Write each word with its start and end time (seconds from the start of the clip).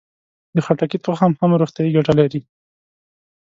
د 0.55 0.57
خټکي 0.65 0.97
تخم 1.05 1.31
هم 1.39 1.51
روغتیایي 1.61 1.93
ګټه 1.97 2.13
لري. 2.19 2.41